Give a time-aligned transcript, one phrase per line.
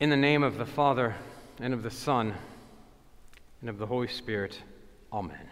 [0.00, 1.16] In the name of the Father,
[1.58, 2.32] and of the Son,
[3.60, 4.62] and of the Holy Spirit,
[5.12, 5.50] Amen.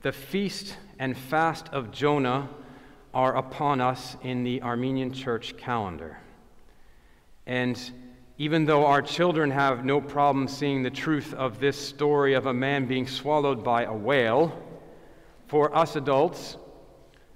[0.00, 2.48] The feast and fast of Jonah
[3.12, 6.16] are upon us in the Armenian church calendar.
[7.44, 7.78] And
[8.38, 12.54] even though our children have no problem seeing the truth of this story of a
[12.54, 14.62] man being swallowed by a whale,
[15.46, 16.56] for us adults,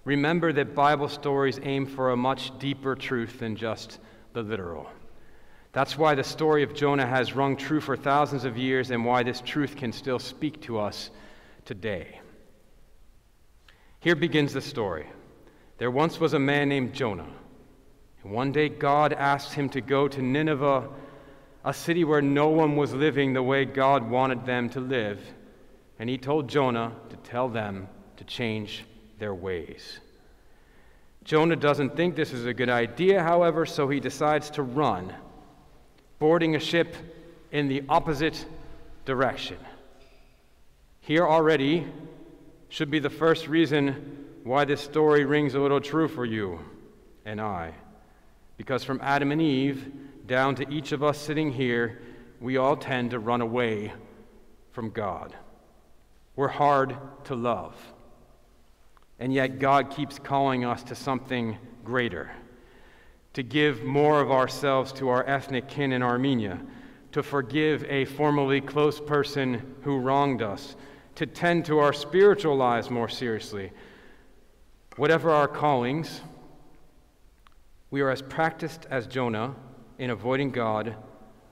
[0.07, 3.99] remember that Bible stories aim for a much deeper truth than just
[4.33, 4.89] the literal.
[5.73, 9.23] That's why the story of Jonah has rung true for thousands of years and why
[9.23, 11.11] this truth can still speak to us
[11.65, 12.21] today.
[14.01, 15.07] Here begins the story.
[15.77, 17.29] There once was a man named Jonah.
[18.23, 20.89] And one day God asked him to go to Nineveh,
[21.65, 25.21] a city where no one was living the way God wanted them to live.
[25.99, 28.85] And he told Jonah to tell them to change
[29.19, 30.01] their ways.
[31.25, 35.13] Jonah doesn't think this is a good idea, however, so he decides to run
[36.19, 36.95] boarding a ship
[37.53, 38.45] in the opposite
[39.05, 39.57] direction.
[41.01, 41.87] Here already
[42.69, 46.61] should be the first reason why this story rings a little true for you
[47.25, 47.73] and I.
[48.57, 49.93] Because from Adam and Eve
[50.27, 52.03] down to each of us sitting here,
[52.41, 53.93] we all tend to run away
[54.73, 55.35] from God.
[56.37, 57.75] We're hard to love.
[59.19, 62.31] And yet, God keeps calling us to something greater
[63.35, 66.61] to give more of ourselves to our ethnic kin in Armenia,
[67.13, 70.77] to forgive a formerly close person who wronged us,
[71.15, 73.73] to tend to our spiritual lives more seriously.
[74.97, 76.21] Whatever our callings,
[77.91, 79.55] we are as practiced as Jonah
[79.99, 80.97] in avoiding God,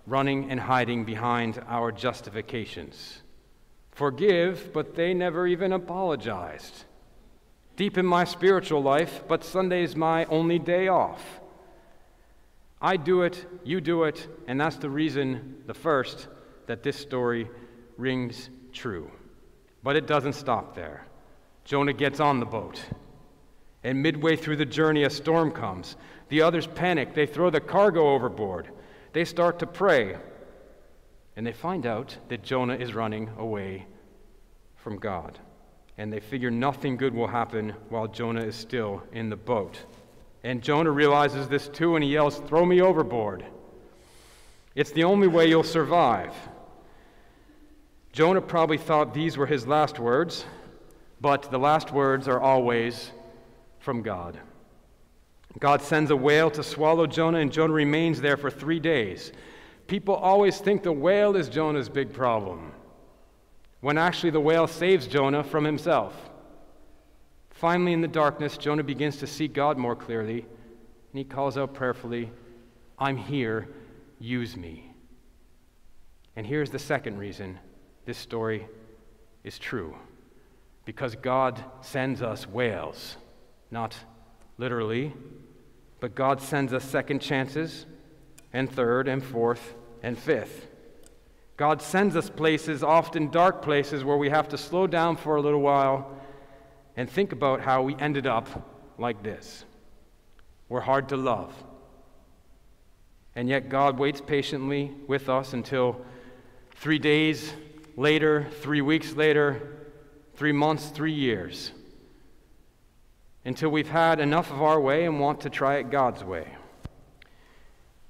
[0.07, 3.23] running and hiding behind our justifications.
[3.93, 6.85] Forgive, but they never even apologized.
[7.77, 11.41] Deep in my spiritual life, but Sunday's my only day off.
[12.87, 16.29] I do it, you do it, and that's the reason, the first,
[16.69, 17.51] that this story
[17.97, 19.11] rings true.
[19.83, 21.05] But it doesn't stop there.
[21.65, 22.81] Jonah gets on the boat.
[23.83, 25.97] And midway through the journey, a storm comes.
[26.29, 27.13] The others panic.
[27.13, 28.71] They throw the cargo overboard.
[29.13, 30.17] They start to pray.
[31.35, 33.87] And they find out that Jonah is running away
[34.77, 35.41] from God.
[35.99, 39.85] And they figure nothing good will happen while Jonah is still in the boat.
[40.47, 43.45] And Jonah realizes this too, and he yells, Throw me overboard.
[44.77, 46.33] It's the only way you'll survive.
[48.13, 50.45] Jonah probably thought these were his last words,
[51.21, 53.11] but the last words are always
[53.81, 54.39] from God.
[55.59, 59.33] God sends a whale to swallow Jonah, and Jonah remains there for three days.
[59.89, 62.71] People always think the whale is Jonah's big problem,
[63.81, 66.15] when actually the whale saves Jonah from himself.
[67.57, 71.73] Finally, in the darkness, Jonah begins to see God more clearly, and he calls out
[71.73, 72.31] prayerfully,
[72.99, 73.67] I'm here,
[74.19, 74.93] use me.
[76.37, 77.59] And here's the second reason
[78.05, 78.69] this story
[79.43, 79.97] is true
[80.85, 83.17] because God sends us whales,
[83.71, 83.97] not
[84.59, 85.15] literally,
[85.99, 87.87] but God sends us second chances,
[88.53, 90.67] and third, and fourth, and fifth.
[91.57, 95.41] God sends us places, often dark places, where we have to slow down for a
[95.41, 96.16] little while
[96.97, 98.49] and think about how we ended up
[98.99, 99.65] like this.
[100.69, 101.53] We're hard to love.
[103.35, 106.01] And yet, God waits patiently with us until
[106.77, 107.53] three days
[107.97, 109.77] later, three weeks later,
[110.35, 111.71] three months, three years,
[113.45, 116.49] until we've had enough of our way and want to try it God's way.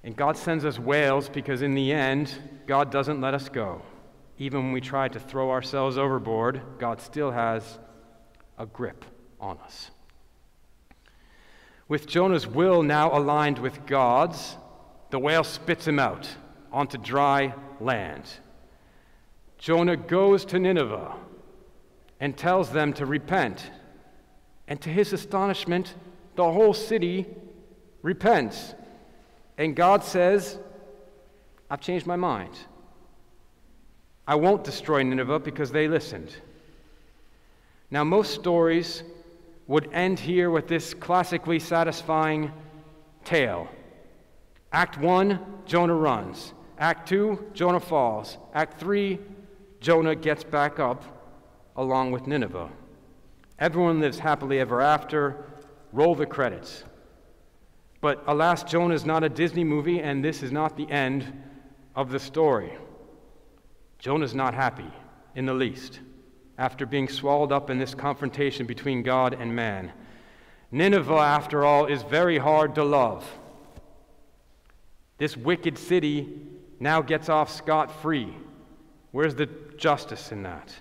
[0.05, 2.33] And God sends us whales because, in the end,
[2.69, 3.83] God doesn't let us go.
[4.39, 7.81] Even when we try to throw ourselves overboard, God still has
[8.59, 9.05] a grip
[9.41, 9.91] on us.
[11.89, 14.57] With Jonah's will now aligned with God's,
[15.11, 16.29] the whale spits him out
[16.73, 18.25] onto dry land.
[19.59, 21.15] Jonah goes to Nineveh
[22.21, 23.71] and tells them to repent.
[24.69, 25.95] And to his astonishment,
[26.35, 27.27] the whole city
[28.03, 28.75] repents.
[29.57, 30.59] And God says,
[31.71, 32.57] I've changed my mind.
[34.27, 36.35] I won't destroy Nineveh because they listened.
[37.91, 39.03] Now, most stories
[39.67, 42.53] would end here with this classically satisfying
[43.25, 43.69] tale.
[44.73, 46.53] Act 1, Jonah runs.
[46.79, 48.39] Act 2, Jonah falls.
[48.55, 49.19] Act 3,
[49.81, 51.05] Jonah gets back up
[51.77, 52.71] along with Nineveh.
[53.59, 55.47] Everyone lives happily ever after.
[55.93, 56.85] Roll the credits.
[58.01, 61.33] But alas, Jonah is not a Disney movie, and this is not the end
[61.95, 62.73] of the story.
[63.99, 64.91] Jonah's not happy
[65.35, 66.01] in the least
[66.59, 69.93] after being swallowed up in this confrontation between God and man.
[70.71, 73.29] Nineveh, after all, is very hard to love.
[75.19, 76.29] This wicked city
[76.81, 78.35] now gets off scot free.
[79.13, 80.75] Where's the justice in that?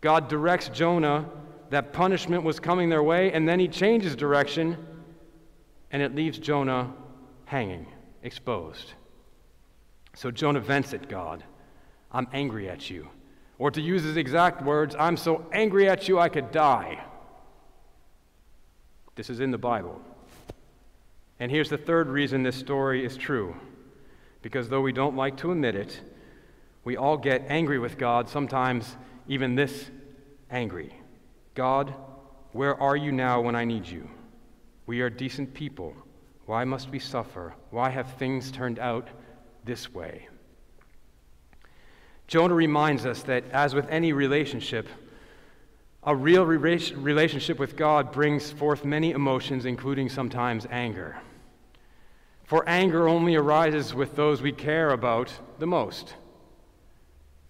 [0.00, 1.28] God directs Jonah
[1.70, 4.76] that punishment was coming their way, and then he changes direction,
[5.90, 6.92] and it leaves Jonah
[7.46, 7.86] hanging,
[8.22, 8.92] exposed.
[10.14, 11.42] So Jonah vents at God
[12.12, 13.08] I'm angry at you.
[13.62, 16.98] Or to use his exact words, I'm so angry at you I could die.
[19.14, 20.00] This is in the Bible.
[21.38, 23.54] And here's the third reason this story is true.
[24.42, 26.00] Because though we don't like to admit it,
[26.82, 28.96] we all get angry with God, sometimes
[29.28, 29.92] even this
[30.50, 30.92] angry.
[31.54, 31.94] God,
[32.50, 34.10] where are you now when I need you?
[34.86, 35.94] We are decent people.
[36.46, 37.54] Why must we suffer?
[37.70, 39.06] Why have things turned out
[39.64, 40.26] this way?
[42.32, 44.88] Jonah reminds us that, as with any relationship,
[46.02, 51.18] a real relationship with God brings forth many emotions, including sometimes anger.
[52.44, 56.14] For anger only arises with those we care about the most.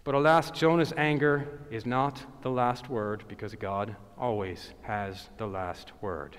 [0.02, 5.92] But alas, Jonah's anger is not the last word because God always has the last
[6.00, 6.36] word.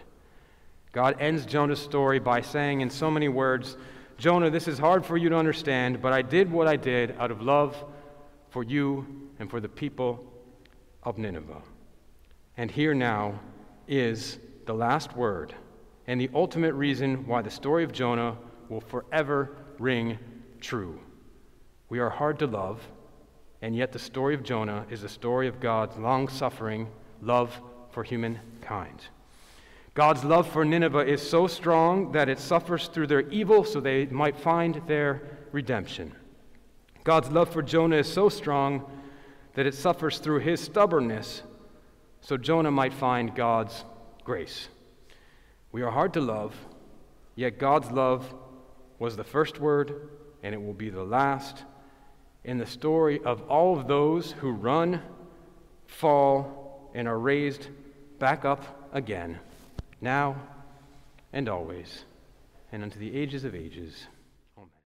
[0.91, 3.77] God ends Jonah's story by saying in so many words,
[4.17, 7.31] Jonah, this is hard for you to understand, but I did what I did out
[7.31, 7.81] of love
[8.53, 9.03] for you
[9.39, 10.23] and for the people
[11.01, 11.63] of Nineveh.
[12.55, 13.39] And here now
[13.87, 15.55] is the last word
[16.05, 18.37] and the ultimate reason why the story of Jonah
[18.69, 20.19] will forever ring
[20.61, 20.99] true.
[21.89, 22.79] We are hard to love,
[23.63, 26.87] and yet the story of Jonah is the story of God's long suffering
[27.23, 27.59] love
[27.89, 29.07] for humankind.
[29.95, 34.05] God's love for Nineveh is so strong that it suffers through their evil so they
[34.07, 35.21] might find their
[35.51, 36.13] redemption.
[37.03, 38.89] God's love for Jonah is so strong
[39.55, 41.43] that it suffers through his stubbornness
[42.23, 43.83] so Jonah might find God's
[44.23, 44.69] grace.
[45.73, 46.55] We are hard to love,
[47.35, 48.33] yet God's love
[48.97, 50.09] was the first word,
[50.41, 51.65] and it will be the last
[52.45, 55.01] in the story of all of those who run,
[55.85, 57.67] fall, and are raised
[58.19, 59.39] back up again,
[59.99, 60.37] now
[61.33, 62.05] and always,
[62.71, 64.07] and unto the ages of ages.